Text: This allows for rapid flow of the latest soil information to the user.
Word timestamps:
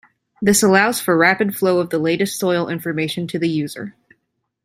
This 0.41 0.63
allows 0.63 0.99
for 0.99 1.15
rapid 1.15 1.55
flow 1.55 1.79
of 1.79 1.91
the 1.91 1.99
latest 1.99 2.39
soil 2.39 2.67
information 2.69 3.27
to 3.27 3.37
the 3.37 3.47
user. 3.47 3.93